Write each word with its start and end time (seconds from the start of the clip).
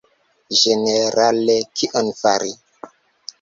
Ĝenerale, 0.61 1.59
kion 1.81 2.11
fari? 2.23 2.51